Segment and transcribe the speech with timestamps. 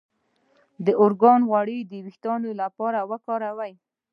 [0.85, 3.73] د ارګان غوړي د ویښتو لپاره وکاروئ